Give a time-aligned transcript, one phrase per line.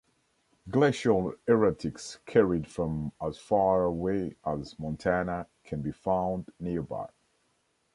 [0.67, 7.09] Glacial erratics carried from as far away as Montana can be found nearby.